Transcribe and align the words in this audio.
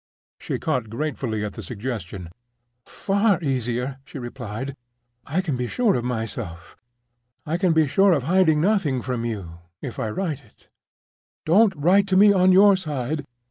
She 0.39 0.57
caught 0.57 0.89
gratefully 0.89 1.45
at 1.45 1.53
the 1.53 1.61
suggestion. 1.61 2.29
"Far 2.87 3.39
easier," 3.43 3.99
she 4.03 4.17
replied. 4.17 4.75
"I 5.27 5.41
can 5.41 5.55
be 5.55 5.67
sure 5.67 5.93
of 5.93 6.03
myself—I 6.03 7.57
can 7.57 7.71
be 7.71 7.85
sure 7.85 8.11
of 8.13 8.23
hiding 8.23 8.59
nothing 8.59 9.03
from 9.03 9.25
you, 9.25 9.59
if 9.79 9.99
I 9.99 10.09
write 10.09 10.43
it. 10.43 10.69
Don't 11.45 11.75
write 11.75 12.07
to 12.07 12.17
me 12.17 12.33
on 12.33 12.51
your 12.51 12.75
side!" 12.75 13.27